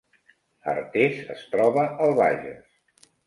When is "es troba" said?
1.35-1.85